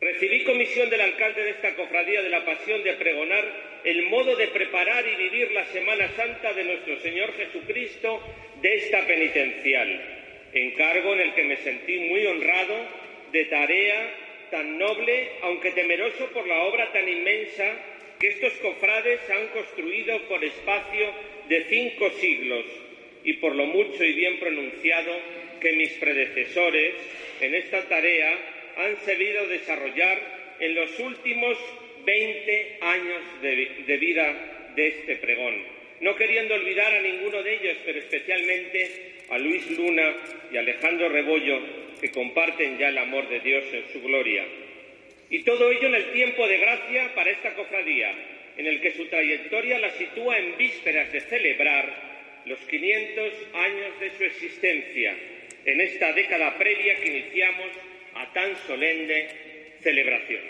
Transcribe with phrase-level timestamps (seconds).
[0.00, 4.48] Recibí comisión del alcalde de esta cofradía de la Pasión de pregonar el modo de
[4.48, 8.20] preparar y vivir la Semana Santa de nuestro Señor Jesucristo
[8.60, 12.74] de esta penitencial, encargo en el que me sentí muy honrado
[13.30, 14.14] de tarea
[14.50, 17.64] tan noble, aunque temeroso por la obra tan inmensa
[18.18, 21.12] que estos cofrades han construido por espacio
[21.48, 22.64] de cinco siglos
[23.24, 25.12] y por lo mucho y bien pronunciado
[25.60, 26.94] que mis predecesores
[27.40, 31.58] en esta tarea han sabido desarrollar en los últimos
[32.04, 35.54] 20 años de, vida de este pregón,
[36.00, 40.14] no queriendo olvidar a ninguno de ellos, pero especialmente a Luis Luna
[40.52, 41.60] y Alejandro Rebollo,
[42.00, 44.44] que comparten ya el amor de Dios en su gloria.
[45.30, 48.12] Y todo ello en el tiempo de gracia para esta cofradía,
[48.56, 52.12] en el que su trayectoria la sitúa en vísperas de celebrar
[52.44, 55.16] los 500 años de su existencia,
[55.64, 57.68] en esta década previa que iniciamos
[58.14, 60.42] a tan solemne celebración.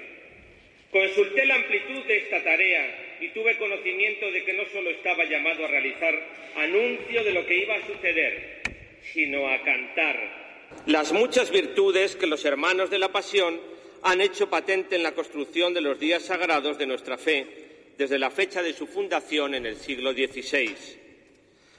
[0.91, 5.65] Consulté la amplitud de esta tarea y tuve conocimiento de que no solo estaba llamado
[5.65, 6.15] a realizar
[6.57, 8.63] anuncio de lo que iba a suceder,
[9.13, 10.43] sino a cantar
[10.87, 13.61] las muchas virtudes que los hermanos de la Pasión
[14.03, 17.47] han hecho patente en la construcción de los días sagrados de nuestra fe
[17.97, 20.75] desde la fecha de su fundación en el siglo XVI.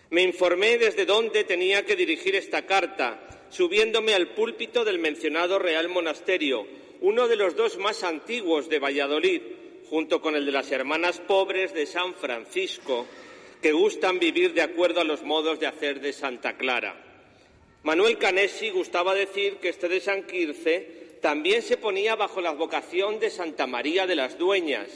[0.10, 3.20] Me informé desde dónde tenía que dirigir esta carta
[3.54, 6.66] subiéndome al púlpito del mencionado Real Monasterio,
[7.02, 9.42] uno de los dos más antiguos de Valladolid,
[9.90, 13.06] junto con el de las Hermanas Pobres de San Francisco,
[13.62, 16.96] que gustan vivir de acuerdo a los modos de hacer de Santa Clara.
[17.84, 23.20] Manuel Canesi gustaba decir que este de San Quirce también se ponía bajo la vocación
[23.20, 24.90] de Santa María de las Dueñas,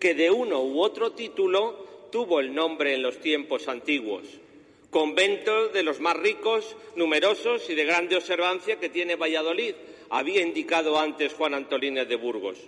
[0.00, 4.24] que de uno u otro título tuvo el nombre en los tiempos antiguos
[4.90, 9.74] convento de los más ricos, numerosos y de grande observancia que tiene Valladolid,
[10.10, 12.58] había indicado antes Juan Antolínez de Burgos.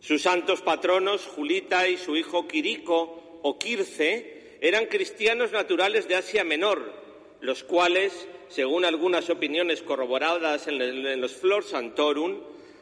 [0.00, 6.44] Sus santos patronos, Julita y su hijo Quirico o Quirce, eran cristianos naturales de Asia
[6.44, 6.92] Menor,
[7.40, 12.40] los cuales, según algunas opiniones corroboradas en los Flor Santorum,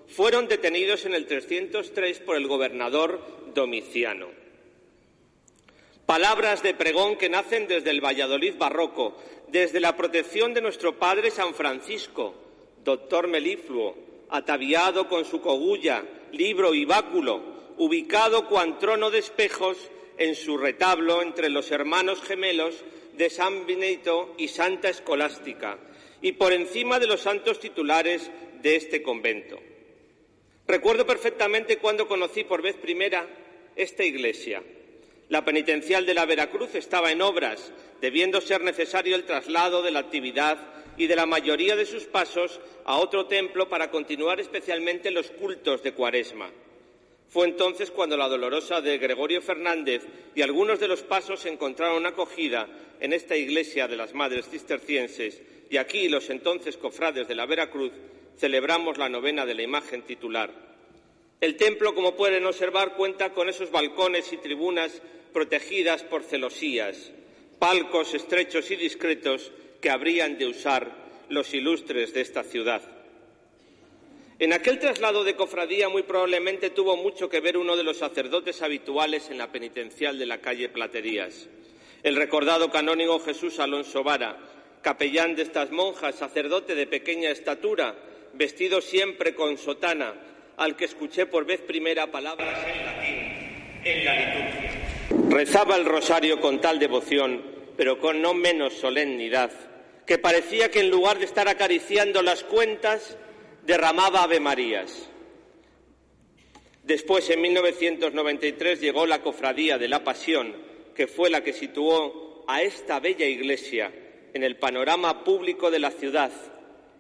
[0.09, 3.21] fueron detenidos en el 303 por el gobernador
[3.55, 4.46] Domiciano.
[6.07, 9.17] Palabras de pregón que nacen desde el Valladolid barroco,
[9.49, 12.33] desde la protección de nuestro Padre San Francisco,
[12.85, 13.97] doctor melifluo,
[14.31, 17.43] ataviado con su cogulla, libro y báculo,
[17.79, 19.79] ubicado cuan trono de espejos
[20.17, 22.85] en su retablo entre los hermanos gemelos
[23.15, 25.77] de San Benito y Santa Escolástica,
[26.23, 28.31] y por encima de los santos titulares
[28.63, 29.59] de este convento.
[30.69, 33.27] Recuerdo perfectamente cuando conocí por vez primera
[33.75, 34.63] esta iglesia
[35.29, 40.01] la penitencial de la Veracruz estaba en obras, debiendo ser necesario el traslado de la
[40.01, 40.59] actividad
[40.97, 45.83] y de la mayoría de sus pasos a otro templo para continuar especialmente los cultos
[45.83, 46.51] de Cuaresma.
[47.29, 52.69] Fue entonces cuando la dolorosa de Gregorio Fernández y algunos de los pasos encontraron acogida
[53.01, 57.93] en esta iglesia de las Madres Cistercienses y aquí los entonces cofrades de la Veracruz
[58.39, 60.76] celebramos la novena de la imagen titular.
[61.41, 65.03] El templo, como pueden observar, cuenta con esos balcones y tribunas
[65.33, 67.13] protegidas por celosías,
[67.59, 70.91] palcos estrechos y discretos que habrían de usar
[71.29, 72.83] los ilustres de esta ciudad.
[74.39, 78.63] En aquel traslado de cofradía muy probablemente tuvo mucho que ver uno de los sacerdotes
[78.63, 81.49] habituales en la penitencial de la calle Platerías,
[82.03, 84.39] el recordado canónigo Jesús Alonso Vara,
[84.83, 87.95] capellán de estas monjas, sacerdote de pequeña estatura,
[88.35, 90.15] vestido siempre con sotana,
[90.57, 93.47] al que escuché por vez primera palabras en latín
[93.85, 94.71] en la liturgia.
[95.31, 97.43] Rezaba el rosario con tal devoción,
[97.77, 99.51] pero con no menos solemnidad,
[100.07, 103.17] que parecía que en lugar de estar acariciando las cuentas,
[103.65, 105.09] derramaba Ave Marías.
[106.83, 110.55] Después, en 1993, llegó la Cofradía de la Pasión,
[110.95, 113.93] que fue la que situó a esta bella iglesia
[114.33, 116.31] en el panorama público de la ciudad,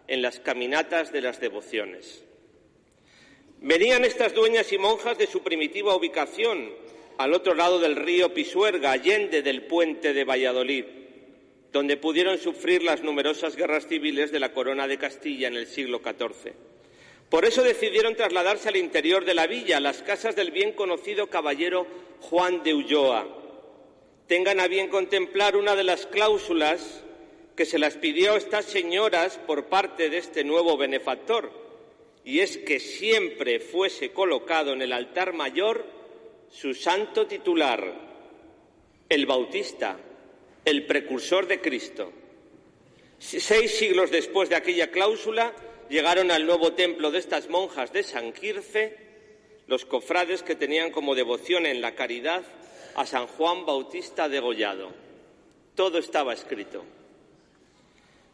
[0.08, 2.25] en las caminatas de las devociones.
[3.61, 6.70] Venían estas dueñas y monjas de su primitiva ubicación,
[7.19, 10.85] al otro lado del río Pisuerga, allende del puente de Valladolid,
[11.73, 16.00] donde pudieron sufrir las numerosas guerras civiles de la corona de Castilla en el siglo
[16.05, 16.53] XIV.
[17.31, 21.29] Por eso decidieron trasladarse al interior de la villa, a las casas del bien conocido
[21.29, 21.87] caballero
[22.20, 23.26] Juan de Ulloa.
[24.26, 27.03] Tengan a bien contemplar una de las cláusulas
[27.56, 31.65] que se las pidió a estas señoras por parte de este nuevo benefactor,
[32.26, 35.87] y es que siempre fuese colocado en el altar mayor
[36.50, 37.94] su santo titular,
[39.08, 39.96] el Bautista,
[40.64, 42.12] el precursor de Cristo.
[43.20, 45.55] Seis siglos después de aquella cláusula,
[45.88, 48.96] llegaron al nuevo templo de estas monjas de San Quirce
[49.69, 52.43] los cofrades que tenían como devoción en la caridad
[52.96, 54.90] a San Juan Bautista degollado.
[55.76, 56.84] Todo estaba escrito.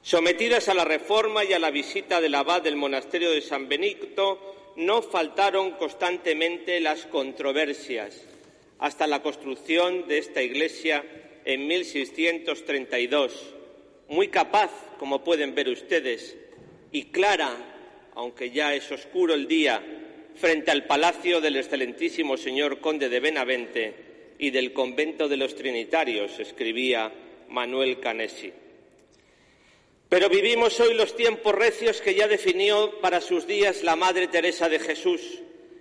[0.03, 4.73] Sometidas a la reforma y a la visita del abad del monasterio de San Benito,
[4.75, 8.27] no faltaron constantemente las controversias
[8.81, 11.05] hasta la construcción de esta iglesia
[11.45, 13.55] en 1632,
[14.09, 16.37] muy capaz, como pueden ver ustedes,
[16.91, 17.55] y clara,
[18.17, 19.85] aunque ya es oscuro el día,
[20.35, 23.95] frente al palacio del excelentísimo señor conde de Benavente
[24.39, 27.13] y del convento de los Trinitarios, escribía
[27.49, 28.53] Manuel Canesi.
[30.13, 34.69] Pero vivimos hoy los tiempos recios que ya definió para sus días la Madre Teresa
[34.69, 35.41] de Jesús,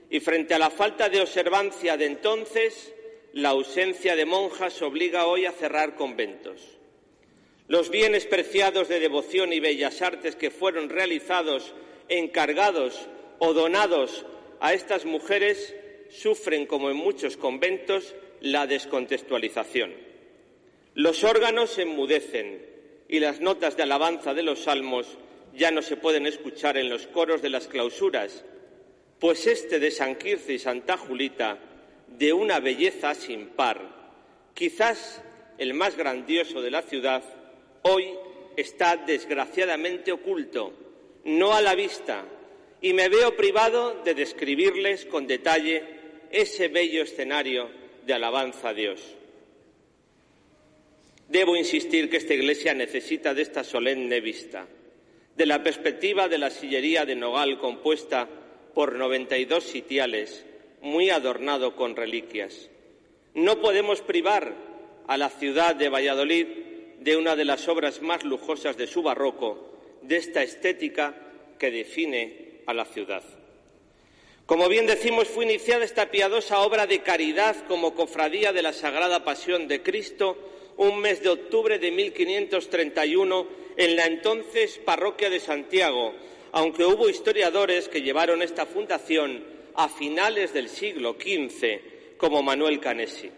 [0.10, 2.94] y frente a la falta de observancia de entonces,
[3.33, 6.62] la ausencia de monjas obliga hoy a cerrar conventos.
[7.68, 11.74] Los bienes preciados de devoción y bellas artes que fueron realizados,
[12.07, 14.25] encargados o donados
[14.62, 15.75] a estas mujeres
[16.10, 19.94] sufren, como en muchos conventos, la descontextualización.
[20.94, 22.70] Los órganos enmudecen
[23.12, 25.18] y las notas de alabanza de los salmos
[25.54, 28.46] ya no se pueden escuchar en los coros de las clausuras,
[29.19, 31.60] pues este de San Quirce y Santa Julita,
[32.08, 33.81] de una belleza sin par,
[34.54, 35.22] quizás
[35.58, 37.22] el más grandioso de la ciudad,
[37.81, 38.13] hoy
[38.56, 40.72] está desgraciadamente oculto,
[41.25, 42.24] no a la vista,
[42.81, 45.84] y me veo privado de describirles con detalle
[46.31, 47.69] ese bello escenario
[48.06, 49.02] de alabanza a Dios.
[51.31, 54.68] Debo insistir que esta iglesia necesita de esta solemne vista,
[55.38, 58.28] de la perspectiva de la sillería de nogal compuesta
[58.74, 60.45] por 92 sitiales,
[60.81, 62.69] muy adornado con reliquias.
[63.33, 64.54] No podemos privar
[65.07, 66.48] a la ciudad de Valladolid
[67.00, 71.16] de una de las obras más lujosas de su barroco, de esta estética
[71.57, 73.24] que define a la ciudad.
[74.45, 79.24] Como bien decimos, fue iniciada esta piadosa obra de caridad como cofradía de la Sagrada
[79.24, 80.51] Pasión de Cristo
[80.81, 83.48] un mes de octubre de 1531
[83.78, 86.12] en la entonces parroquia de Santiago,
[86.54, 89.44] aunque hubo historiadores que llevaron esta fundación
[89.75, 93.30] a finales del siglo XV, como Manuel Canesi.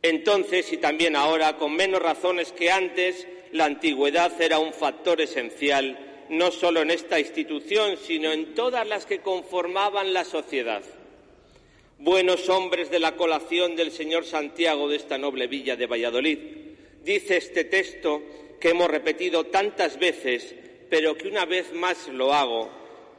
[0.00, 6.24] Entonces, y también ahora, con menos razones que antes, la antigüedad era un factor esencial,
[6.28, 10.84] no solo en esta institución, sino en todas las que conformaban la sociedad.
[11.98, 16.38] Buenos hombres de la colación del señor Santiago de esta noble villa de Valladolid.
[17.04, 18.20] Dice este texto
[18.60, 20.56] que hemos repetido tantas veces,
[20.90, 22.68] pero que una vez más lo hago,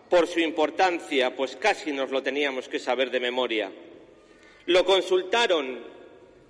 [0.10, 3.72] por su importancia, pues casi nos lo teníamos que saber de memoria.
[4.66, 5.80] Lo consultaron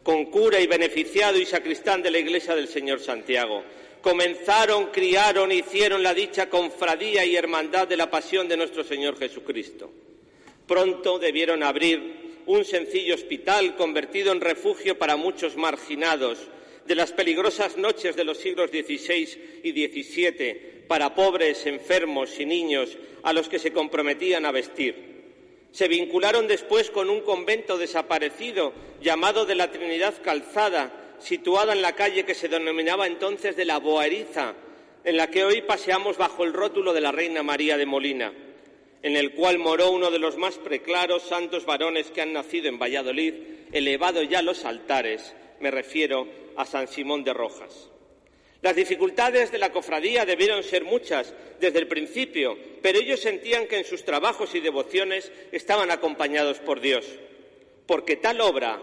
[0.02, 3.64] con cura y beneficiado y sacristán de la iglesia del Señor Santiago.
[4.02, 9.92] Comenzaron, criaron, hicieron la dicha confradía y hermandad de la pasión de nuestro Señor Jesucristo.
[10.68, 16.40] Pronto debieron abrir un sencillo hospital convertido en refugio para muchos marginados
[16.86, 22.98] de las peligrosas noches de los siglos XVI y XVII para pobres, enfermos y niños
[23.24, 25.16] a los que se comprometían a vestir.
[25.72, 31.96] Se vincularon después con un convento desaparecido llamado de la Trinidad Calzada, situada en la
[31.96, 34.54] calle que se denominaba entonces de la Boariza,
[35.04, 38.32] en la que hoy paseamos bajo el rótulo de la Reina María de Molina,
[39.06, 42.80] en el cual moró uno de los más preclaros santos varones que han nacido en
[42.80, 43.36] Valladolid,
[43.72, 47.92] elevado ya los altares, me refiero a San Simón de Rojas.
[48.64, 53.78] Las dificultades de la cofradía debieron ser muchas desde el principio, pero ellos sentían que
[53.78, 57.06] en sus trabajos y devociones estaban acompañados por Dios.
[57.86, 58.82] Porque tal obra,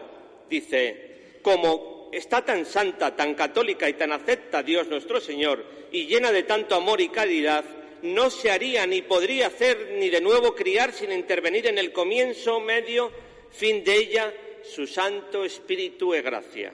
[0.49, 6.31] dice, como está tan santa, tan católica y tan acepta Dios nuestro Señor y llena
[6.31, 7.65] de tanto amor y caridad,
[8.03, 12.61] no se haría ni podría hacer ni de nuevo criar sin intervenir en el comienzo,
[12.61, 13.11] medio,
[13.51, 16.73] fin de ella, su Santo Espíritu e gracia.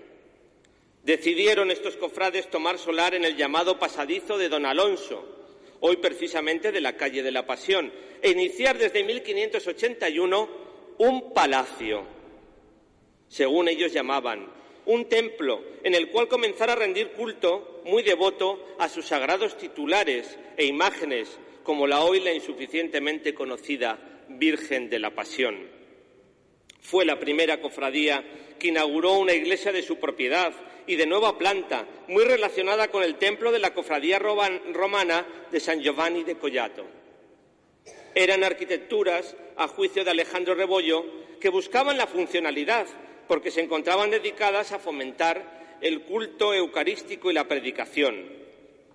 [1.03, 5.25] Decidieron estos cofrades tomar solar en el llamado pasadizo de Don Alonso,
[5.81, 10.49] hoy precisamente de la calle de la Pasión, e iniciar desde 1581
[10.99, 12.05] un palacio,
[13.29, 14.58] según ellos llamaban,
[14.89, 20.39] un templo en el cual comenzar a rendir culto muy devoto a sus sagrados titulares
[20.57, 25.57] e imágenes, como la hoy la insuficientemente conocida Virgen de la Pasión.
[26.81, 28.25] Fue la primera cofradía
[28.59, 30.55] que inauguró una iglesia de su propiedad
[30.87, 35.83] y de nueva planta, muy relacionada con el templo de la cofradía romana de San
[35.83, 36.87] Giovanni de Collato.
[38.15, 41.05] Eran arquitecturas, a juicio de Alejandro Rebollo,
[41.41, 42.87] que buscaban la funcionalidad,
[43.29, 48.27] porque se encontraban dedicadas a fomentar el culto eucarístico y la predicación.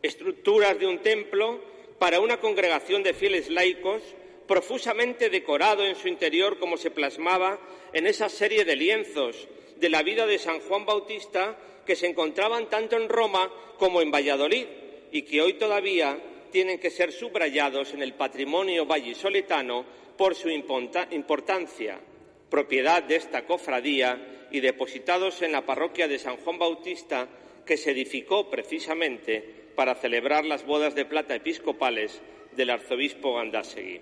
[0.02, 1.62] Estructuras de un templo
[2.00, 4.04] para una congregación de fieles laicos,
[4.48, 7.60] profusamente decorado en su interior como se plasmaba
[7.94, 9.48] en esa serie de lienzos
[9.78, 14.12] de la vida de San Juan Bautista que se encontraban tanto en Roma como en
[14.12, 14.66] Valladolid
[15.12, 16.18] y que hoy todavía
[16.52, 19.86] tienen que ser subrayados en el patrimonio vallisoletano
[20.18, 22.00] por su importancia,
[22.54, 27.28] propiedad de esta cofradía y depositados en la parroquia de San Juan Bautista,
[27.66, 29.44] que se edificó precisamente
[29.74, 32.22] para celebrar las bodas de plata episcopales
[32.56, 34.02] del arzobispo Gandásegui.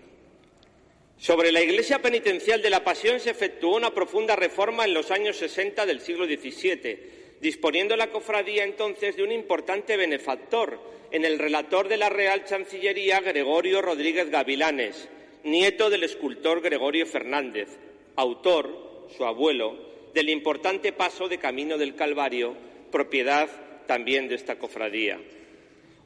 [1.17, 5.37] Sobre la iglesia penitencial de la Pasión se efectuó una profunda reforma en los años
[5.37, 10.77] 60 del siglo XVII, disponiendo la cofradía entonces de un importante benefactor
[11.11, 15.07] en el relator de la Real Chancillería Gregorio Rodríguez Gavilanes,
[15.45, 17.69] nieto del escultor Gregorio Fernández,
[18.15, 19.77] autor, su abuelo,
[20.13, 22.55] del importante paso de Camino del Calvario,
[22.91, 23.49] propiedad
[23.87, 25.19] también de esta cofradía.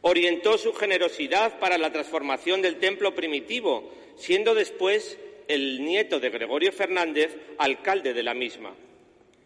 [0.01, 6.71] Orientó su generosidad para la transformación del templo primitivo, siendo después el nieto de Gregorio
[6.71, 8.75] Fernández alcalde de la misma.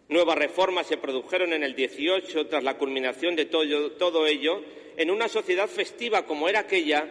[0.10, 4.64] Nuevas reformas se produjeron en el 18 tras la culminación de todo, ello
[4.98, 7.08] en una sociedad festiva como era aquella,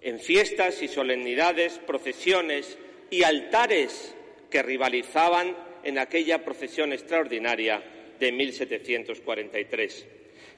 [0.00, 2.76] en fiestas y solemnidades, procesiones
[3.12, 4.14] y altares
[4.48, 5.54] que rivalizaban
[5.84, 7.84] en aquella procesión extraordinaria
[8.18, 10.06] de 1743.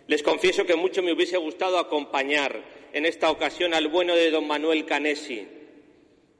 [0.07, 4.47] Les confieso que mucho me hubiese gustado acompañar en esta ocasión al bueno de don
[4.47, 5.49] Manuel Canesi.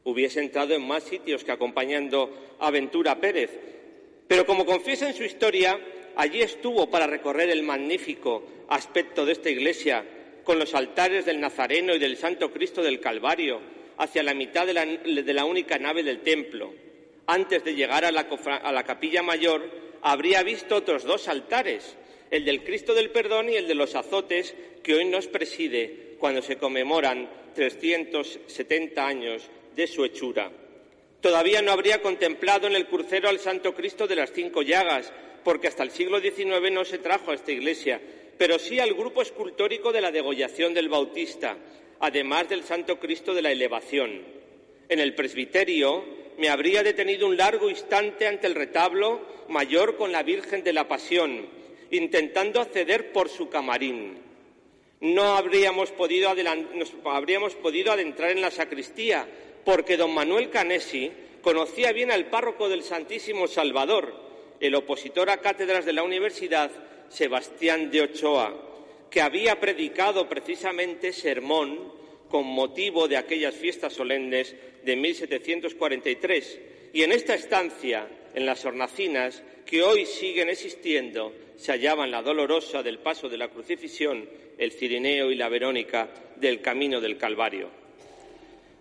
[0.05, 3.51] Hubiese entrado en más sitios que acompañando a Ventura Pérez,
[4.29, 5.81] pero como confiesa en su historia,
[6.15, 10.07] allí estuvo para recorrer el magnífico aspecto de esta iglesia,
[10.45, 13.61] con los altares del Nazareno y del Santo Cristo del Calvario,
[13.99, 14.75] hacia la mitad de
[15.35, 16.73] la, única nave del templo.
[17.27, 18.27] Antes de llegar a la,
[18.63, 19.71] a la capilla mayor,
[20.03, 21.97] habría visto otros dos altares,
[22.31, 26.43] el del Cristo del Perdón y el de los azotes, que hoy nos preside cuando
[26.43, 30.51] se conmemoran 370 años de su hechura.
[31.21, 35.11] Todavía no habría contemplado en el crucero al Santo Cristo de las Cinco Llagas,
[35.43, 38.01] porque hasta el siglo XIX no se trajo a esta iglesia,
[38.37, 41.57] pero sí al grupo escultórico de la degollación del Bautista,
[42.01, 44.23] además del Santo Cristo de la Elevación.
[44.89, 46.05] En el presbiterio
[46.39, 50.89] me habría detenido un largo instante ante el retablo mayor con la Virgen de la
[50.89, 51.47] Pasión,
[51.91, 54.19] intentando acceder por su camarín.
[55.01, 56.35] No habríamos podido,
[56.75, 59.27] nos habríamos podido adentrar en la sacristía,
[59.65, 64.15] porque don Manuel Canesi conocía bien al párroco del Santísimo Salvador,
[64.61, 66.71] el opositor a cátedras de la universidad,
[67.09, 68.55] Sebastián de Ochoa,
[69.15, 71.79] que había predicado precisamente sermón
[72.29, 76.61] con motivo de aquellas fiestas solemnes de 1743.
[76.93, 82.83] Y en esta estancia, en las hornacinas, que hoy siguen existiendo, se hallaban la dolorosa
[82.83, 84.29] del paso de la crucifixión,
[84.59, 87.71] el Cirineo y la Verónica del camino del Calvario.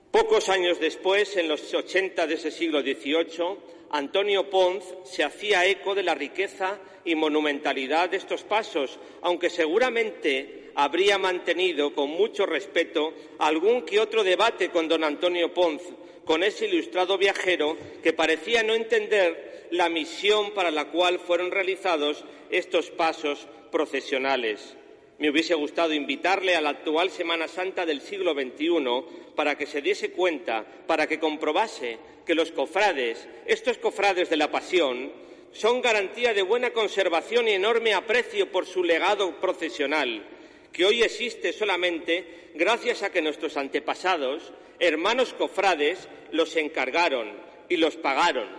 [0.09, 3.57] Pocos años después, en los 80 de ese siglo XVIII,
[3.93, 10.71] Antonio Ponz se hacía eco de la riqueza y monumentalidad de estos pasos, aunque seguramente
[10.73, 15.83] habría mantenido con mucho respeto algún que otro debate con don Antonio Ponz,
[16.25, 22.25] con ese ilustrado viajero que parecía no entender la misión para la cual fueron realizados
[22.49, 24.75] estos pasos procesionales.
[25.19, 29.81] Me hubiese gustado invitarle a la actual Semana Santa del siglo XXI para que se
[29.81, 35.11] diese cuenta, para que comprobase que los cofrades, estos cofrades de la Pasión,
[35.51, 40.25] son garantía de buena conservación y enorme aprecio por su legado procesional,
[40.71, 47.31] que hoy existe solamente gracias a que nuestros antepasados, hermanos cofrades, los encargaron
[47.69, 48.49] y los pagaron.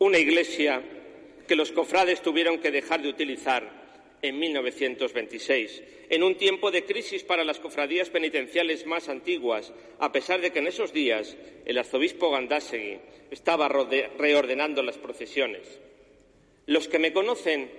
[0.00, 0.82] Una iglesia
[1.46, 3.83] que los cofrades tuvieron que dejar de utilizar
[4.24, 10.40] en 1926, en un tiempo de crisis para las cofradías penitenciales más antiguas, a pesar
[10.40, 12.98] de que en esos días el arzobispo Gandásegui
[13.30, 15.78] estaba reordenando las procesiones.
[16.64, 17.70] Los que me conocen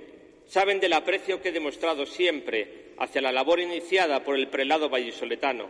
[0.46, 5.68] saben del aprecio que he demostrado siempre hacia la labor iniciada por el prelado vallisoletano.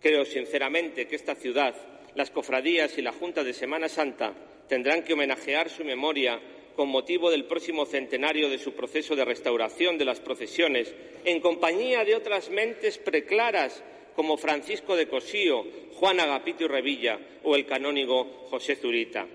[0.00, 1.74] Creo sinceramente que esta ciudad,
[2.14, 4.32] las cofradías y la Junta de Semana Santa
[4.68, 6.40] tendrán que homenajear su memoria
[6.78, 10.94] con motivo del próximo centenario de su proceso de restauración de las procesiones,
[11.24, 13.82] en compañía de otras mentes preclaras
[14.14, 19.26] como Francisco de Cosío, Juan Agapito y Revilla o el canónigo José Zurita.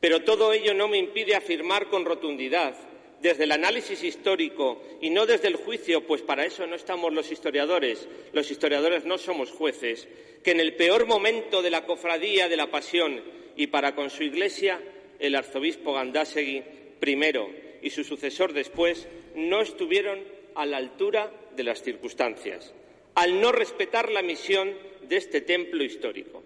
[0.00, 2.74] Pero todo ello no me impide afirmar con rotundidad,
[3.20, 7.30] desde el análisis histórico y no desde el juicio, pues para eso no estamos los
[7.30, 10.08] historiadores, los historiadores no somos jueces,
[10.42, 13.20] que en el peor momento de la cofradía de la Pasión
[13.56, 14.80] y para con su Iglesia,
[15.18, 16.62] el arzobispo Gandásegui
[17.00, 17.50] primero
[17.82, 20.20] y su sucesor después no estuvieron
[20.54, 22.72] a la altura de las circunstancias,
[23.14, 26.42] al no respetar la misión de este templo histórico.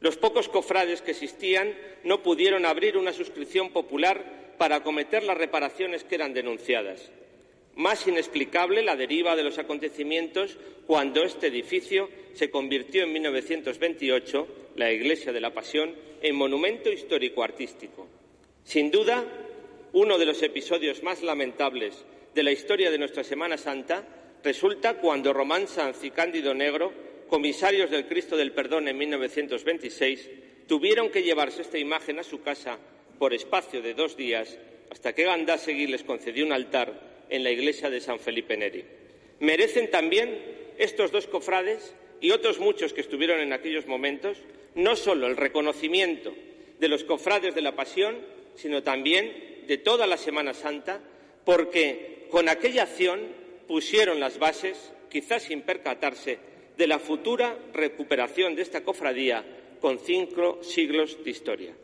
[0.00, 6.04] Los pocos cofrades que existían no pudieron abrir una suscripción popular para acometer las reparaciones
[6.04, 7.10] que eran denunciadas.
[7.74, 14.92] Más inexplicable la deriva de los acontecimientos cuando este edificio se convirtió en 1928, la
[14.92, 18.06] Iglesia de la Pasión, en monumento histórico artístico.
[18.62, 19.24] Sin duda,
[19.94, 24.04] uno de los episodios más lamentables de la historia de nuestra Semana Santa
[24.42, 26.92] resulta cuando Román Sanz y Cándido Negro,
[27.28, 30.30] comisarios del Cristo del Perdón en 1926,
[30.66, 32.76] tuvieron que llevarse esta imagen a su casa
[33.20, 34.58] por espacio de dos días
[34.90, 38.84] hasta que Gandásegui les concedió un altar en la iglesia de San Felipe Neri.
[39.38, 40.42] Merecen también
[40.76, 44.38] estos dos cofrades y otros muchos que estuvieron en aquellos momentos
[44.74, 46.34] no solo el reconocimiento
[46.80, 48.16] de los cofrades de la Pasión,
[48.56, 51.00] sino también de toda la Semana Santa,
[51.44, 53.20] porque con aquella acción
[53.66, 56.38] pusieron las bases, quizás sin percatarse,
[56.76, 59.44] de la futura recuperación de esta cofradía
[59.80, 61.74] con cinco siglos de historia.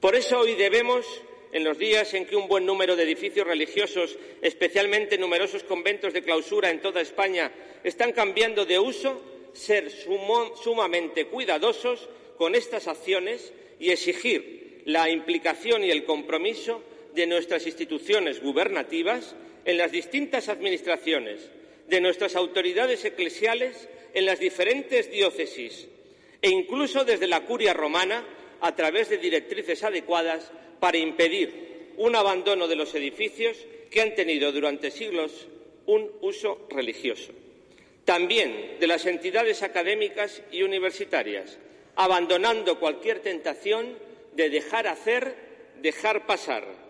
[0.00, 1.06] Por eso hoy debemos,
[1.52, 6.22] en los días en que un buen número de edificios religiosos, especialmente numerosos conventos de
[6.22, 7.50] clausura en toda España,
[7.82, 9.22] están cambiando de uso,
[9.54, 16.82] ser sumamente cuidadosos con estas acciones y exigir la implicación y el compromiso
[17.14, 21.40] de nuestras instituciones gubernativas en las distintas administraciones,
[21.88, 25.88] de nuestras autoridades eclesiales en las diferentes diócesis
[26.40, 28.24] e incluso desde la curia romana
[28.60, 33.56] a través de directrices adecuadas para impedir un abandono de los edificios
[33.90, 35.46] que han tenido durante siglos
[35.86, 37.32] un uso religioso.
[38.04, 41.58] También de las entidades académicas y universitarias,
[41.96, 43.96] abandonando cualquier tentación
[44.34, 45.34] de dejar hacer,
[45.80, 46.83] dejar pasar,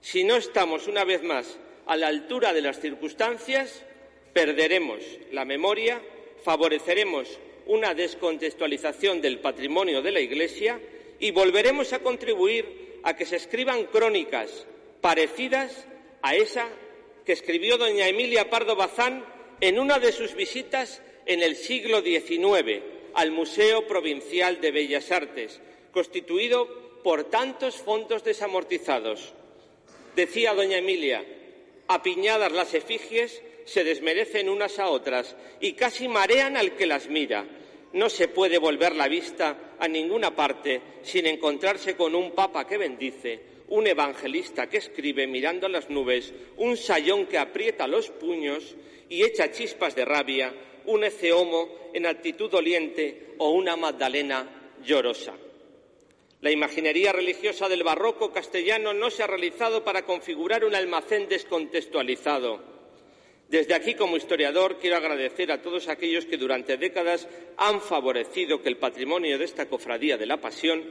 [0.00, 3.84] si no estamos una vez más a la altura de las circunstancias,
[4.32, 6.00] perderemos la memoria,
[6.44, 7.28] favoreceremos
[7.66, 10.80] una descontextualización del patrimonio de la Iglesia
[11.18, 14.66] y volveremos a contribuir a que se escriban crónicas
[15.00, 15.86] parecidas
[16.22, 16.68] a esa
[17.24, 19.24] que escribió doña Emilia Pardo Bazán
[19.60, 22.82] en una de sus visitas en el siglo XIX
[23.14, 25.60] al Museo Provincial de Bellas Artes,
[25.92, 29.34] constituido por tantos fondos desamortizados.
[30.18, 31.22] Decía doña Emilia,
[31.86, 37.46] apiñadas las efigies se desmerecen unas a otras y casi marean al que las mira.
[37.92, 42.78] No se puede volver la vista a ninguna parte sin encontrarse con un papa que
[42.78, 48.74] bendice, un evangelista que escribe mirando a las nubes, un sayón que aprieta los puños
[49.08, 50.52] y echa chispas de rabia,
[50.86, 55.34] un eceomo en actitud doliente o una Magdalena llorosa.
[56.40, 62.62] La imaginería religiosa del barroco castellano no se ha realizado para configurar un almacén descontextualizado.
[63.48, 68.68] Desde aquí, como historiador, quiero agradecer a todos aquellos que durante décadas han favorecido que
[68.68, 70.84] el patrimonio de esta cofradía de la Pasión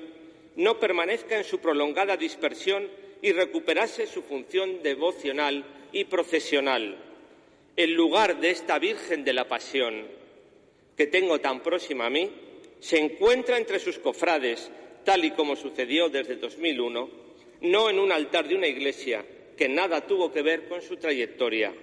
[0.58, 2.90] no permanezca en su prolongada dispersión
[3.22, 6.98] y recuperase su función devocional y procesional.
[7.78, 10.08] El lugar de esta Virgen de la Pasión,
[10.98, 12.30] que tengo tan próxima a mí,
[12.80, 14.70] se encuentra entre sus cofrades
[15.08, 17.10] tal y como sucedió desde 2001,
[17.62, 19.24] no en un altar de una iglesia
[19.56, 21.74] que nada tuvo que ver con su trayectoria.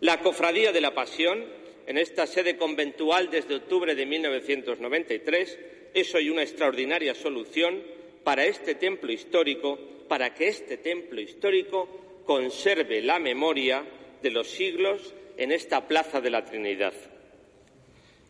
[0.00, 1.44] La Cofradía de la Pasión,
[1.86, 5.58] en esta sede conventual desde octubre de 1993,
[5.92, 7.82] es hoy una extraordinaria solución
[8.24, 13.84] para este templo histórico, para que este templo histórico conserve la memoria
[14.22, 16.94] de los siglos en esta plaza de la Trinidad.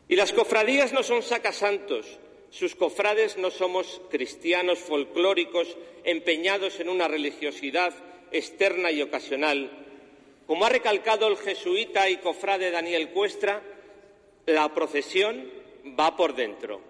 [0.08, 2.18] Y las cofradías no son sacasantos,
[2.50, 7.92] sus cofrades no somos cristianos folclóricos empeñados en una religiosidad
[8.30, 9.70] externa y ocasional.
[10.46, 13.62] Como ha recalcado el jesuita y cofrade Daniel Cuestra,
[14.46, 15.50] la procesión
[15.98, 16.80] va por dentro.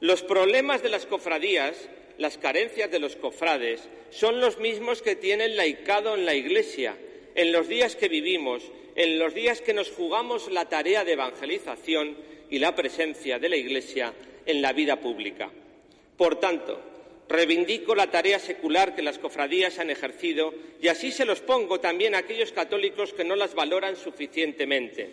[0.00, 5.44] Los problemas de las cofradías, las carencias de los cofrades, son los mismos que tiene
[5.44, 6.96] el laicado en la Iglesia,
[7.34, 8.62] en los días que vivimos,
[8.96, 12.16] en los días que nos jugamos la tarea de evangelización
[12.50, 14.14] y la presencia de la Iglesia
[14.48, 15.48] en la vida pública.
[16.16, 16.82] Por tanto,
[17.28, 22.14] Reivindico la tarea secular que las cofradías han ejercido y así se los pongo también
[22.14, 25.10] a aquellos católicos que no las valoran suficientemente.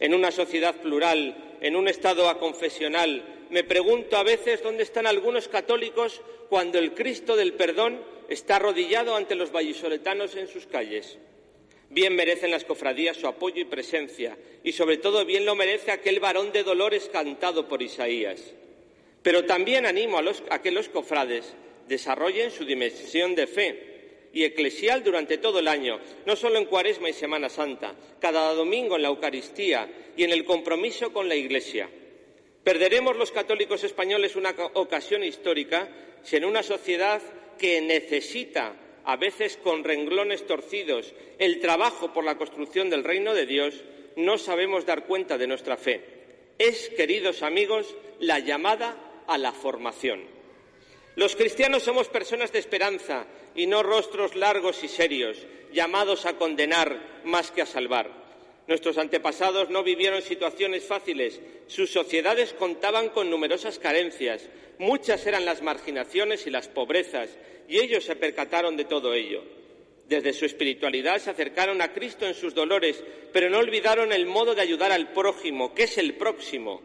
[0.00, 5.46] En una sociedad plural, en un Estado aconfesional, me pregunto a veces dónde están algunos
[5.48, 11.18] católicos cuando el Cristo del perdón está arrodillado ante los vallisoletanos en sus calles.
[11.92, 16.20] Bien merecen las cofradías su apoyo y presencia, y sobre todo bien lo merece aquel
[16.20, 18.40] varón de dolores cantado por Isaías.
[19.22, 21.52] Pero también animo a, que los cofrades
[21.88, 23.88] desarrollen su dimensión de fe
[24.32, 28.96] y eclesial durante todo el año, no solo en Cuaresma y Semana Santa, cada domingo
[28.96, 31.90] en la Eucaristía y en el compromiso con la Iglesia.
[32.64, 35.90] Perderemos los católicos españoles una ocasión histórica
[36.22, 37.20] si en una sociedad
[37.58, 38.74] que necesita,
[39.04, 43.74] a veces con renglones torcidos, el trabajo por la construcción del reino de Dios,
[44.16, 46.02] no sabemos dar cuenta de nuestra fe.
[46.58, 50.22] Es, queridos amigos, la llamada a la formación.
[51.16, 57.22] Los cristianos somos personas de esperanza y no rostros largos y serios, llamados a condenar
[57.24, 58.21] más que a salvar.
[58.68, 64.48] Nuestros antepasados no vivieron situaciones fáciles, sus sociedades contaban con numerosas carencias,
[64.78, 67.30] muchas eran las marginaciones y las pobrezas,
[67.68, 69.42] y ellos se percataron de todo ello.
[70.08, 74.54] Desde su espiritualidad se acercaron a Cristo en sus dolores, pero no olvidaron el modo
[74.54, 76.82] de ayudar al prójimo, que es el próximo.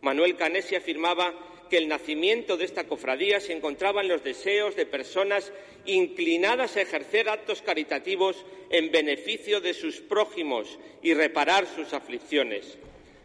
[0.00, 1.34] Manuel Canesi afirmaba
[1.72, 5.50] que el nacimiento de esta cofradía se encontraba en los deseos de personas
[5.86, 12.76] inclinadas a ejercer actos caritativos en beneficio de sus prójimos y reparar sus aflicciones.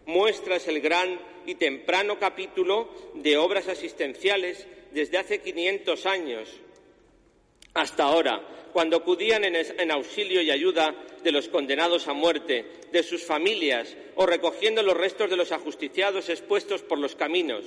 [0.06, 6.50] Muestras el gran y temprano capítulo de obras asistenciales desde hace 500 años
[7.74, 13.26] hasta ahora, cuando acudían en, auxilio y ayuda de los condenados a muerte, de sus
[13.26, 17.66] familias o recogiendo los restos de los ajusticiados expuestos por los caminos,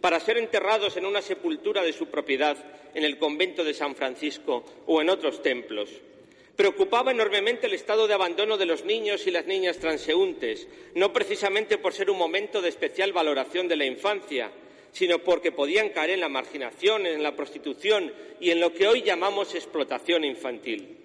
[0.00, 2.56] para ser enterrados en una sepultura de su propiedad
[2.94, 5.90] en el convento de San Francisco o en otros templos.
[6.56, 11.78] Preocupaba enormemente el estado de abandono de los niños y las niñas transeúntes, no precisamente
[11.78, 14.50] por ser un momento de especial valoración de la infancia,
[14.92, 19.02] sino porque podían caer en la marginación, en la prostitución y en lo que hoy
[19.02, 20.98] llamamos explotación infantil.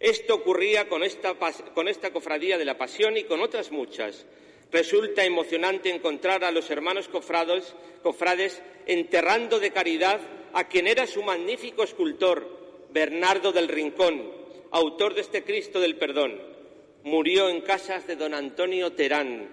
[0.00, 1.34] Esto ocurría con esta,
[1.74, 4.26] con esta cofradía de la Pasión y con otras muchas,
[4.72, 10.20] Resulta emocionante encontrar a los hermanos cofrades enterrando de caridad
[10.52, 14.30] a quien era su magnífico escultor, Bernardo del Rincón,
[14.70, 16.40] autor de este Cristo del Perdón.
[17.04, 19.48] Murió en casas de don Antonio Terán,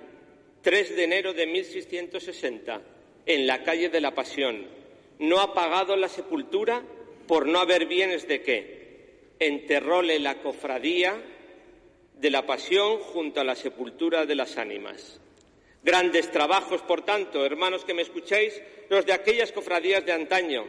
[0.62, 2.82] 3 de enero de 1660,
[3.26, 4.66] en la calle de la Pasión.
[5.20, 6.82] No ha pagado la sepultura
[7.28, 8.84] por no haber bienes de qué.
[9.40, 11.22] Enterróle la cofradía
[12.24, 15.20] de la pasión junto a la sepultura de las ánimas.
[15.84, 20.66] Grandes trabajos, por tanto, hermanos que me escucháis, los de aquellas cofradías de antaño,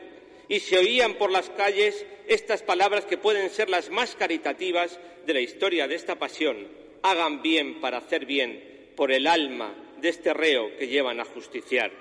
[0.49, 5.33] y se oían por las calles estas palabras que pueden ser las más caritativas de
[5.33, 6.67] la historia de esta pasión.
[7.03, 11.93] Hagan bien para hacer bien por el alma de este reo que llevan a justiciar.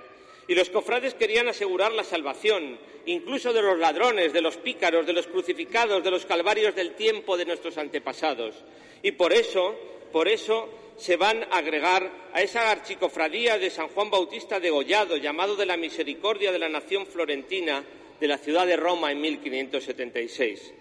[0.48, 5.14] Y los cofrades querían asegurar la salvación, incluso de los ladrones, de los pícaros, de
[5.14, 8.56] los crucificados, de los calvarios del tiempo de nuestros antepasados.
[9.02, 9.76] Y por eso,
[10.12, 15.18] por eso se van a agregar a esa archicofradía de San Juan Bautista de Gollado,
[15.18, 17.84] llamado de la Misericordia de la Nación Florentina
[18.20, 20.74] de la ciudad de Roma en 1576.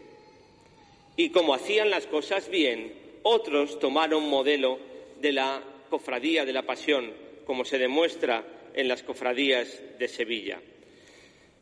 [1.17, 4.79] Y como hacían las cosas bien, otros tomaron modelo
[5.21, 7.13] de la cofradía de la Pasión,
[7.47, 10.61] como se demuestra en las cofradías de Sevilla.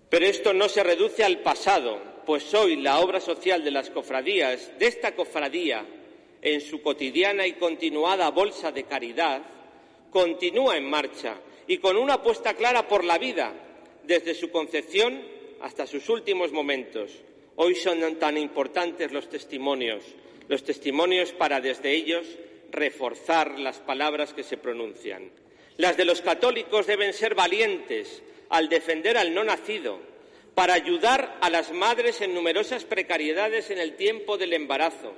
[0.08, 4.78] Pero esto no se reduce al pasado, pues hoy la obra social de las cofradías,
[4.78, 5.86] de esta cofradía,
[6.42, 9.42] en su cotidiana y continuada bolsa de caridad,
[10.10, 13.52] continúa en marcha y con una apuesta clara por la vida,
[14.04, 15.22] desde su concepción
[15.60, 17.12] hasta sus últimos momentos.
[17.56, 20.04] Hoy son tan importantes los testimonios,
[20.48, 22.26] los testimonios para desde ellos
[22.70, 25.30] reforzar las palabras que se pronuncian.
[25.80, 29.98] Las de los católicos deben ser valientes al defender al no nacido,
[30.54, 35.14] para ayudar a las madres en numerosas precariedades en el tiempo del embarazo,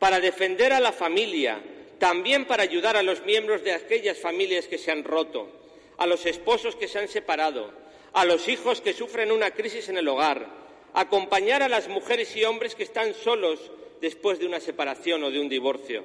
[0.00, 1.60] para defender a la familia,
[2.00, 5.48] también para ayudar a los miembros de aquellas familias que se han roto,
[5.96, 7.72] a los esposos que se han separado,
[8.12, 10.44] a los hijos que sufren una crisis en el hogar,
[10.92, 13.60] acompañar a las mujeres y hombres que están solos
[14.00, 16.04] después de una separación o de un divorcio,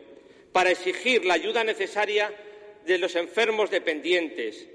[0.51, 2.31] para exigir la ayuda necesaria
[2.85, 4.67] de los enfermos dependientes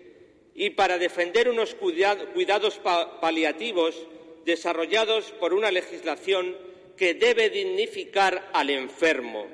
[0.55, 2.81] y para defender unos cuidados
[3.20, 4.07] paliativos
[4.44, 6.57] desarrollados por una legislación
[6.96, 9.46] que debe dignificar al enfermo,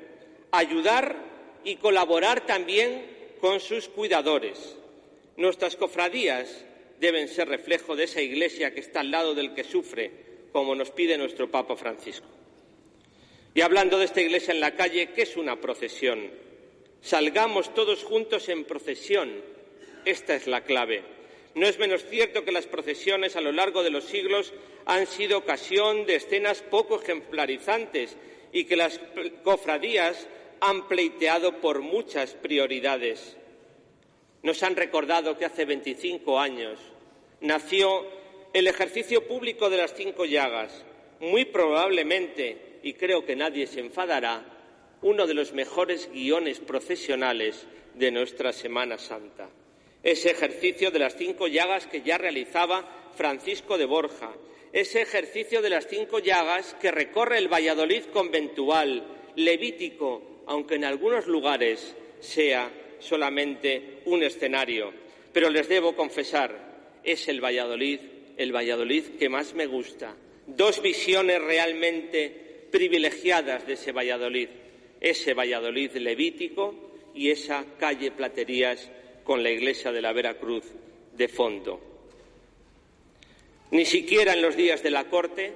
[0.51, 1.15] ayudar
[1.63, 3.05] y colaborar también
[3.39, 4.75] con sus cuidadores.
[5.37, 6.65] Nuestras cofradías
[6.99, 10.11] deben ser reflejo de esa Iglesia que está al lado del que sufre,
[10.51, 12.27] como nos pide nuestro Papa Francisco.
[13.53, 16.29] Y hablando de esta iglesia en la calle, ¿qué es una procesión?
[17.01, 19.41] Salgamos todos juntos en procesión.
[20.05, 21.03] Esta es la clave.
[21.55, 24.53] No es menos cierto que las procesiones a lo largo de los siglos
[24.85, 28.15] han sido ocasión de escenas poco ejemplarizantes
[28.51, 28.99] y que las
[29.43, 30.27] cofradías
[30.59, 33.37] han pleiteado por muchas prioridades.
[34.43, 36.79] Nos han recordado que hace 25 años
[37.41, 38.05] nació
[38.53, 40.85] el ejercicio público de las cinco llagas,
[41.19, 44.56] muy probablemente, y creo que nadie se enfadará,
[45.01, 49.49] uno de los mejores guiones procesionales de nuestra Semana Santa.
[50.03, 54.31] Ese ejercicio de las cinco llagas que ya realizaba Francisco de Borja,
[54.73, 59.03] ese ejercicio de las cinco llagas que recorre el Valladolid conventual,
[59.35, 64.93] levítico, aunque en algunos lugares sea solamente un escenario.
[65.33, 67.99] Pero les debo confesar, es el Valladolid,
[68.37, 70.15] el Valladolid que más me gusta.
[70.45, 74.49] Dos visiones realmente privilegiadas de ese Valladolid,
[75.01, 76.73] ese Valladolid levítico
[77.13, 78.89] y esa calle Platerías
[79.23, 80.63] con la iglesia de la Veracruz
[81.15, 81.81] de fondo.
[83.71, 85.53] Ni siquiera en los días de la corte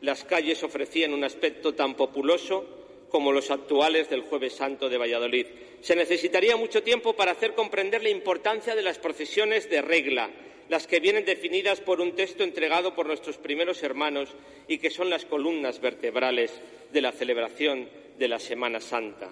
[0.00, 2.77] las calles ofrecían un aspecto tan populoso
[3.10, 5.46] como los actuales del Jueves Santo de Valladolid.
[5.80, 10.30] Se necesitaría mucho tiempo para hacer comprender la importancia de las procesiones de regla,
[10.68, 14.30] las que vienen definidas por un texto entregado por nuestros primeros hermanos
[14.66, 16.52] y que son las columnas vertebrales
[16.92, 19.30] de la celebración de la Semana Santa.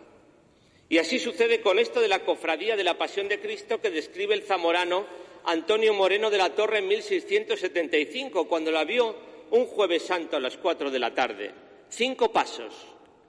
[0.89, 4.35] Y así sucede con esto de la cofradía de la Pasión de Cristo que describe
[4.35, 5.05] el zamorano
[5.45, 9.15] Antonio Moreno de la Torre en 1675, cuando la vio
[9.51, 11.53] un jueves santo a las cuatro de la tarde.
[11.89, 12.75] Cinco pasos,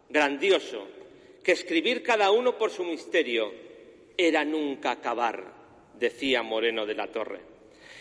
[0.10, 0.88] grandioso,
[1.44, 3.54] que escribir cada uno por su misterio
[4.18, 5.54] era nunca acabar,
[5.98, 7.40] decía Moreno de la Torre.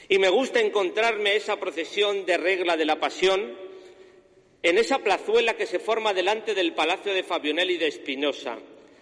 [0.09, 3.57] Y me gusta encontrarme esa procesión de regla de la pasión
[4.62, 8.59] en esa plazuela que se forma delante del Palacio de Fabionelli de Espinosa.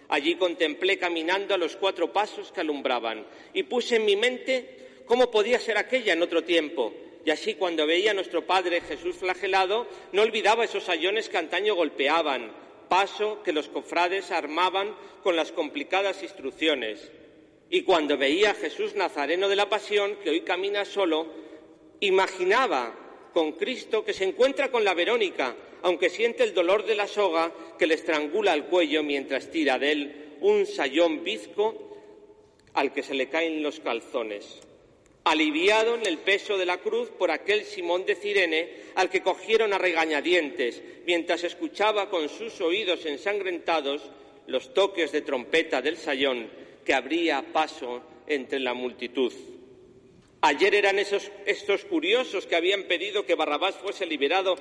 [0.09, 5.31] Allí contemplé caminando a los cuatro pasos que alumbraban y puse en mi mente cómo
[5.31, 6.93] podía ser aquella en otro tiempo,
[7.25, 11.73] y así cuando veía a nuestro Padre Jesús flagelado, no olvidaba esos ayones que antaño
[11.73, 12.51] golpeaban,
[12.87, 17.11] paso que los cofrades armaban con las complicadas instrucciones.
[17.69, 21.27] Y cuando veía a Jesús Nazareno de la Pasión, que hoy camina solo,
[21.99, 22.95] imaginaba
[23.33, 27.51] con Cristo que se encuentra con la Verónica, aunque siente el dolor de la soga
[27.77, 31.97] que le estrangula el cuello mientras tira de él un sayón bizco
[32.73, 34.61] al que se le caen los calzones
[35.25, 39.73] aliviado en el peso de la cruz por aquel Simón de Cirene al que cogieron
[39.73, 44.03] a regañadientes, mientras escuchaba con sus oídos ensangrentados
[44.45, 46.47] los toques de trompeta del sayón
[46.85, 49.33] que abría paso entre la multitud.
[50.41, 54.55] Ayer eran esos, estos curiosos que habían pedido que Barrabás fuese liberado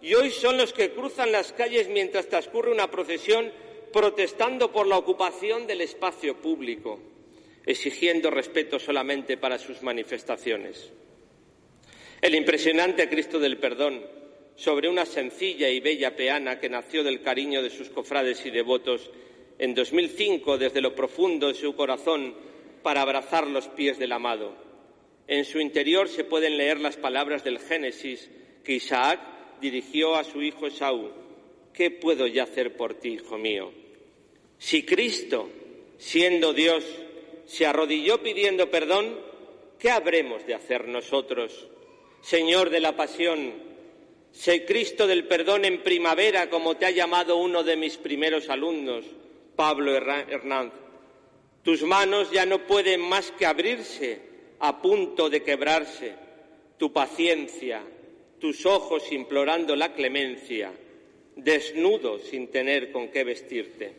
[0.00, 3.52] y hoy son los que cruzan las calles mientras transcurre una procesión
[3.92, 7.00] protestando por la ocupación del espacio público
[7.66, 10.92] exigiendo respeto solamente para sus manifestaciones.
[12.22, 14.02] El impresionante Cristo del Perdón,
[14.54, 19.10] sobre una sencilla y bella peana que nació del cariño de sus cofrades y devotos
[19.58, 22.34] en 2005 desde lo profundo de su corazón
[22.82, 24.56] para abrazar los pies del amado.
[25.28, 28.30] En su interior se pueden leer las palabras del Génesis
[28.64, 29.20] que Isaac
[29.60, 31.10] dirigió a su hijo Esaú.
[31.74, 33.72] ¿Qué puedo ya hacer por ti, hijo mío?
[34.58, 35.50] Si Cristo,
[35.98, 36.84] siendo Dios,
[37.46, 39.18] se arrodilló pidiendo perdón,
[39.78, 41.68] ¿qué habremos de hacer nosotros?
[42.20, 43.54] Señor de la Pasión,
[44.32, 49.04] sé Cristo del perdón en primavera, como te ha llamado uno de mis primeros alumnos,
[49.54, 50.80] Pablo Hernández.
[51.62, 54.20] Tus manos ya no pueden más que abrirse
[54.60, 56.14] a punto de quebrarse.
[56.78, 57.82] Tu paciencia,
[58.38, 60.72] tus ojos implorando la clemencia,
[61.34, 63.94] desnudo sin tener con qué vestirte.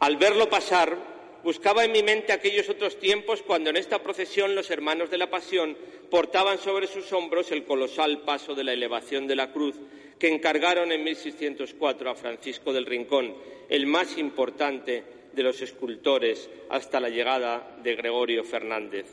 [0.00, 1.15] Al verlo pasar,
[1.46, 5.30] Buscaba en mi mente aquellos otros tiempos cuando en esta procesión los hermanos de la
[5.30, 5.76] Pasión
[6.10, 9.76] portaban sobre sus hombros el colosal paso de la elevación de la cruz
[10.18, 13.32] que encargaron en 1604 a Francisco del Rincón,
[13.68, 19.06] el más importante de los escultores hasta la llegada de Gregorio Fernández.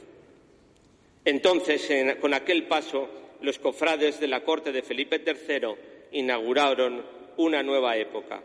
[1.24, 1.88] Entonces,
[2.20, 3.10] con aquel paso,
[3.42, 5.76] los cofrades de la corte de Felipe III
[6.14, 7.06] inauguraron
[7.38, 8.42] una nueva época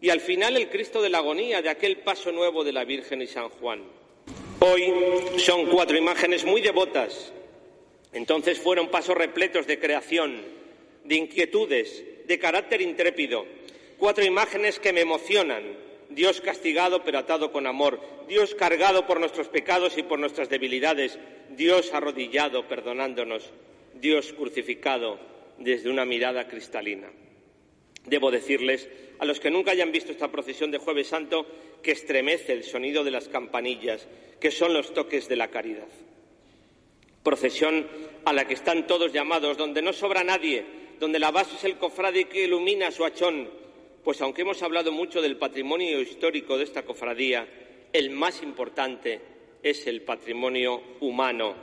[0.00, 3.22] y al final el Cristo de la agonía de aquel paso nuevo de la Virgen
[3.22, 3.82] y San Juan.
[4.60, 4.92] Hoy
[5.38, 7.32] son cuatro imágenes muy devotas.
[8.12, 10.42] Entonces fueron pasos repletos de creación,
[11.04, 13.46] de inquietudes, de carácter intrépido.
[13.98, 15.76] Cuatro imágenes que me emocionan.
[16.10, 18.00] Dios castigado pero atado con amor.
[18.28, 21.18] Dios cargado por nuestros pecados y por nuestras debilidades.
[21.50, 23.50] Dios arrodillado perdonándonos.
[23.94, 25.18] Dios crucificado
[25.58, 27.10] desde una mirada cristalina.
[28.06, 31.46] Debo decirles, a los que nunca hayan visto esta procesión de Jueves Santo,
[31.82, 34.06] que estremece el sonido de las campanillas,
[34.40, 35.88] que son los toques de la caridad.
[37.22, 37.86] Procesión
[38.24, 40.64] a la que están todos llamados, donde no sobra nadie,
[41.00, 43.48] donde la base es el cofrade que ilumina su hachón,
[44.04, 47.46] pues aunque hemos hablado mucho del patrimonio histórico de esta cofradía,
[47.92, 49.20] el más importante
[49.62, 51.54] es el patrimonio humano,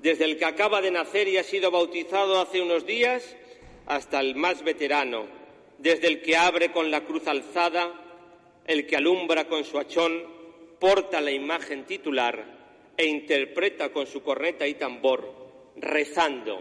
[0.00, 3.36] desde el que acaba de nacer y ha sido bautizado hace unos días
[3.86, 5.26] hasta el más veterano,
[5.78, 8.00] desde el que abre con la cruz alzada,
[8.66, 10.22] el que alumbra con su hachón,
[10.78, 12.44] porta la imagen titular
[12.96, 15.32] e interpreta con su corneta y tambor,
[15.76, 16.60] rezando.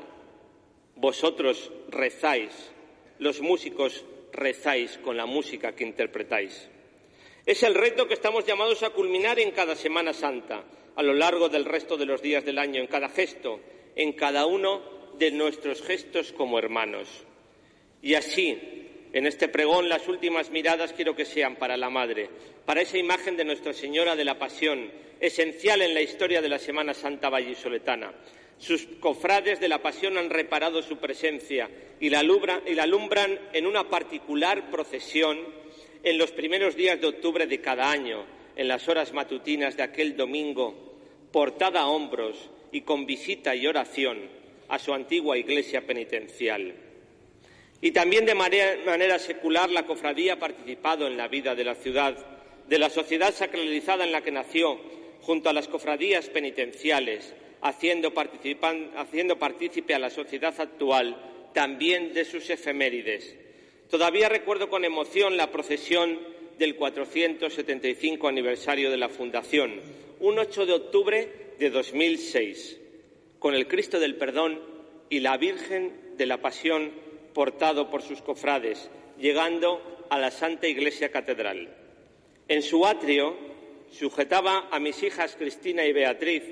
[0.95, 2.71] Vosotros rezáis,
[3.19, 6.69] los músicos rezáis con la música que interpretáis.
[7.45, 10.63] Es el reto que estamos llamados a culminar en cada Semana Santa,
[10.95, 13.60] a lo largo del resto de los días del año, en cada gesto,
[13.95, 14.82] en cada uno
[15.17, 17.26] de nuestros gestos como hermanos.
[18.02, 18.83] Y así,
[19.13, 22.30] en este pregón, las últimas miradas quiero que sean para la Madre,
[22.65, 26.58] para esa imagen de Nuestra Señora de la Pasión, esencial en la historia de la
[26.58, 28.12] Semana Santa vallisoletana.
[28.58, 34.71] Sus cofrades de la Pasión han reparado su presencia y la, alumbran en una particular
[34.71, 35.39] procesión
[36.02, 40.17] en los primeros días de octubre de cada año, en las horas matutinas de aquel
[40.17, 40.95] domingo,
[41.32, 44.28] portada a hombros y con visita y oración
[44.69, 46.92] a su antigua iglesia penitencial.
[47.84, 52.15] Y también de manera, secular la cofradía ha participado en la vida de la ciudad,
[52.65, 54.80] de la sociedad sacralizada en la que nació,
[55.19, 58.13] junto a las cofradías penitenciales, haciendo,
[58.96, 61.17] haciendo partícipe a la sociedad actual
[61.54, 63.36] también de sus efemérides.
[63.89, 66.22] Todavía recuerdo con emoción la procesión
[66.58, 69.82] del 475 aniversario de la Fundación,
[70.22, 72.80] un 8 de octubre de 2006,
[73.39, 74.62] con el Cristo del Perdón
[75.10, 81.12] y la Virgen de la Pasión portado por sus cofrades, llegando a la Santa Iglesia
[81.12, 81.76] Catedral.
[82.48, 83.36] En su atrio
[83.91, 86.43] sujetaba a mis hijas Cristina y Beatriz,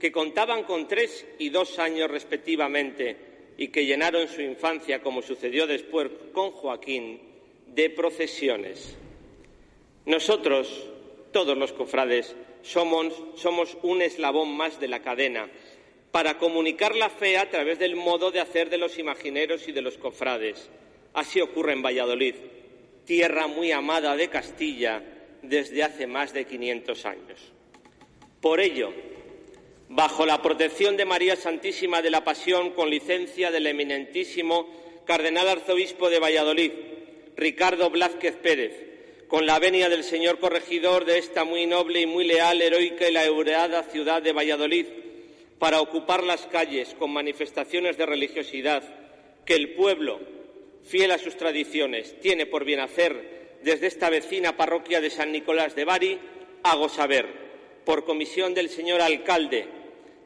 [0.00, 3.16] que contaban con tres y dos años respectivamente,
[3.58, 7.20] y que llenaron su infancia, como sucedió después con Joaquín,
[7.68, 8.96] de procesiones.
[10.04, 10.86] Nosotros,
[11.32, 15.48] todos los cofrades, somos, un eslabón más de la cadena
[16.16, 19.82] para comunicar la fe a través del modo de hacer de los imagineros y de
[19.82, 20.70] los cofrades.
[21.12, 22.34] Así ocurre en Valladolid,
[23.04, 25.02] tierra muy amada de Castilla
[25.42, 27.52] desde hace más de 500 años.
[28.40, 28.94] Por ello,
[29.90, 34.70] bajo la protección de María Santísima de la Pasión, con licencia del eminentísimo
[35.04, 36.72] Cardenal Arzobispo de Valladolid,
[37.36, 38.72] Ricardo Blázquez Pérez,
[39.28, 43.12] con la venia del señor corregidor de esta muy noble y muy leal, heroica y
[43.12, 44.86] laureada ciudad de Valladolid,
[45.58, 48.82] para ocupar las calles con manifestaciones de religiosidad
[49.44, 50.20] que el pueblo,
[50.84, 55.74] fiel a sus tradiciones, tiene por bien hacer desde esta vecina parroquia de San Nicolás
[55.74, 56.18] de Bari,
[56.62, 57.26] hago saber,
[57.84, 59.68] por comisión del señor alcalde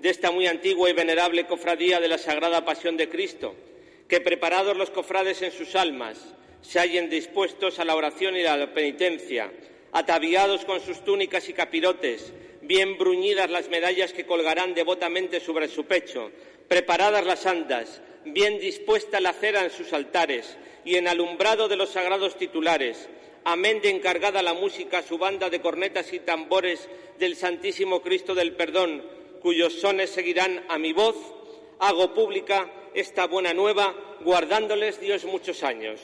[0.01, 3.55] de esta muy antigua y venerable cofradía de la Sagrada Pasión de Cristo,
[4.09, 8.57] que preparados los cofrades en sus almas, se hallen dispuestos a la oración y a
[8.57, 9.53] la penitencia,
[9.93, 12.33] ataviados con sus túnicas y capirotes,
[12.71, 16.31] bien bruñidas las medallas que colgarán devotamente sobre su pecho,
[16.69, 21.91] preparadas las andas, bien dispuesta la cera en sus altares y en alumbrado de los
[21.91, 23.09] sagrados titulares,
[23.43, 28.53] amén de encargada la música, su banda de cornetas y tambores del Santísimo Cristo del
[28.53, 29.05] Perdón,
[29.43, 31.17] cuyos sones seguirán a mi voz,
[31.81, 36.01] hago pública esta buena nueva, guardándoles Dios muchos años.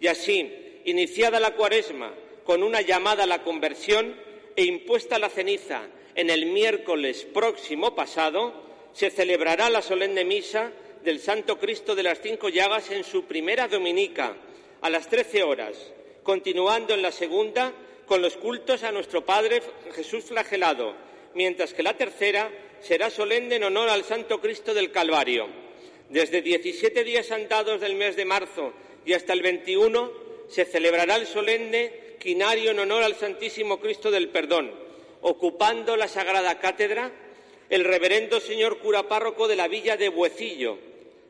[0.00, 2.12] Y así, iniciada la cuaresma,
[2.44, 4.14] con una llamada a la conversión
[4.54, 5.88] e impuesta la ceniza
[6.20, 8.52] en el miércoles próximo pasado,
[8.92, 10.70] se celebrará la solemne misa
[11.02, 14.36] del Santo Cristo de las Cinco Llagas en su primera dominica,
[14.82, 17.72] a las trece horas, continuando en la segunda
[18.04, 19.62] con los cultos a nuestro Padre
[19.94, 20.94] Jesús flagelado,
[21.34, 22.50] mientras que la tercera
[22.82, 25.46] será solemne en honor al Santo Cristo del Calvario.
[26.10, 28.74] Desde 17 días andados del mes de marzo
[29.06, 30.12] y hasta el 21
[30.50, 34.89] se celebrará el solemne quinario en honor al Santísimo Cristo del Perdón,
[35.22, 37.10] ocupando la Sagrada Cátedra
[37.68, 40.78] el reverendo señor cura párroco de la villa de Buecillo,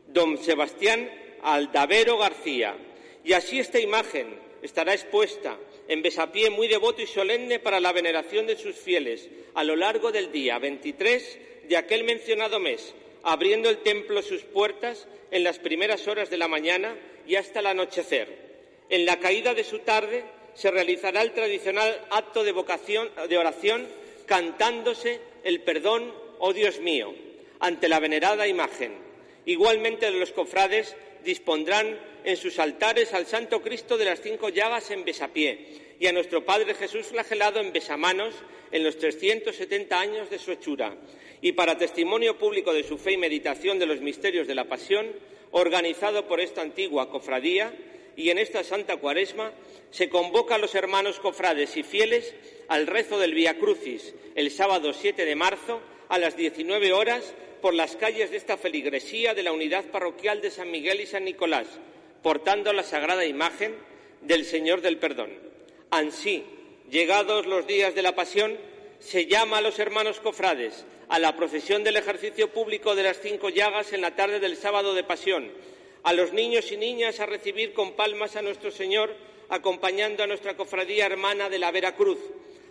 [0.09, 1.11] don Sebastián
[1.43, 2.77] Aldavero García.
[3.23, 8.47] Y así esta imagen estará expuesta en besapié muy devoto y solemne para la veneración
[8.47, 11.39] de sus fieles a lo largo del día 23
[11.69, 16.49] de aquel mencionado mes, abriendo el templo sus puertas en las primeras horas de la
[16.49, 18.51] mañana y hasta el anochecer.
[18.89, 20.25] En la caída de su tarde
[20.55, 22.53] se realizará el tradicional acto de,
[23.29, 23.87] de oración
[24.27, 27.15] cantándose el perdón, oh Dios mío,
[27.59, 28.95] ante la venerada imagen.
[29.47, 35.05] Igualmente los cofrades dispondrán en sus altares al Santo Cristo de las Cinco Llagas en
[35.05, 38.35] Besapié y a nuestro Padre Jesús flagelado en Besamanos
[38.71, 40.97] en los 370 años de su hechura.
[41.43, 45.09] Y para testimonio público de su fe y meditación de los misterios de la Pasión,
[45.51, 47.73] organizado por esta antigua cofradía,
[48.17, 49.53] y en esta Santa Cuaresma
[49.91, 52.35] se convoca a los hermanos cofrades y fieles
[52.69, 57.75] al rezo del Via Crucis el sábado 7 de marzo a las 19 horas por
[57.75, 61.67] las calles de esta feligresía de la unidad parroquial de San Miguel y San Nicolás,
[62.23, 63.75] portando la sagrada imagen
[64.23, 65.31] del Señor del Perdón.
[65.91, 66.45] Ansí,
[66.91, 68.57] llegados los días de la Pasión,
[68.99, 73.49] se llama a los hermanos cofrades a la procesión del ejercicio público de las cinco
[73.49, 75.51] llagas en la tarde del sábado de Pasión,
[76.03, 79.15] a los niños y niñas a recibir con palmas a nuestro Señor,
[79.49, 82.19] acompañando a nuestra cofradía hermana de la Veracruz,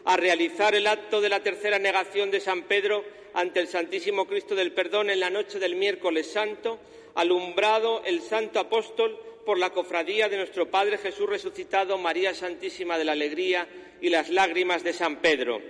[0.05, 3.03] a realizar el acto de la tercera negación de San Pedro
[3.34, 6.80] ante el Santísimo Cristo del Perdón en la noche del miércoles santo,
[7.15, 13.05] alumbrado el Santo Apóstol por la cofradía de nuestro Padre Jesús resucitado, María Santísima de
[13.05, 13.67] la Alegría
[14.01, 15.61] y las lágrimas de San Pedro,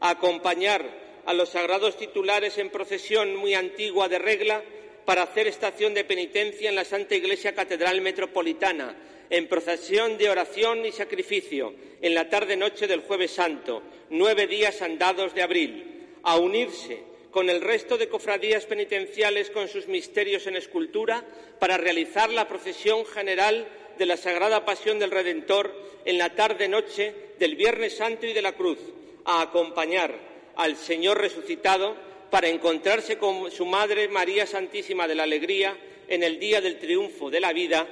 [0.00, 0.84] a acompañar
[1.24, 4.62] a los sagrados titulares en procesión muy antigua de regla
[5.06, 8.94] para hacer estación de penitencia en la Santa Iglesia Catedral Metropolitana,
[9.30, 15.32] en procesión de oración y sacrificio, en la tarde-noche del Jueves Santo, nueve días andados
[15.34, 21.24] de abril, a unirse con el resto de cofradías penitenciales con sus misterios en escultura
[21.60, 23.66] para realizar la procesión general
[23.98, 25.72] de la Sagrada Pasión del Redentor
[26.04, 28.78] en la tarde-noche del Viernes Santo y de la Cruz,
[29.24, 30.14] a acompañar
[30.56, 31.96] al Señor resucitado
[32.30, 35.76] para encontrarse con su Madre María Santísima de la Alegría
[36.08, 37.86] en el día del triunfo de la vida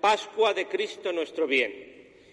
[0.00, 1.88] Pascua de Cristo nuestro bien.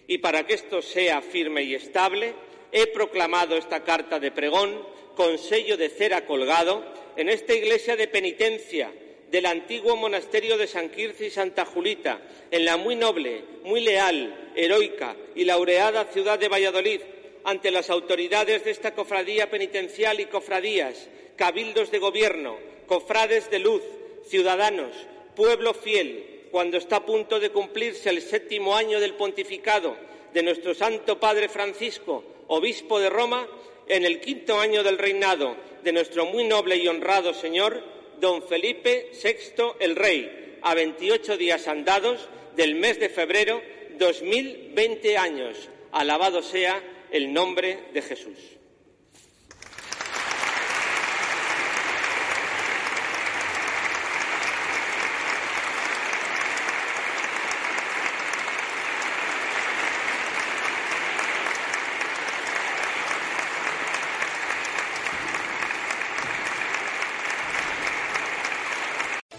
[0.06, 2.34] Y para que esto sea firme y estable,
[2.72, 4.86] he proclamado esta carta de pregón
[5.16, 6.84] con sello de cera colgado
[7.16, 8.92] en esta iglesia de penitencia
[9.30, 14.52] del antiguo monasterio de San Quirce y Santa Julita, en la muy noble, muy leal,
[14.54, 17.00] heroica y laureada ciudad de Valladolid,
[17.46, 22.56] ante las autoridades de esta cofradía penitencial y cofradías, cabildos de gobierno,
[22.88, 23.82] cofrades de luz,
[24.26, 24.90] ciudadanos,
[25.36, 29.96] pueblo fiel, cuando está a punto de cumplirse el séptimo año del pontificado
[30.34, 33.46] de nuestro Santo Padre Francisco, obispo de Roma,
[33.86, 37.80] en el quinto año del reinado de nuestro muy noble y honrado Señor,
[38.18, 43.62] don Felipe VI el Rey, a 28 días andados del mes de febrero,
[44.00, 45.68] 2020 años.
[45.92, 48.55] Alabado sea el nombre de Jesús.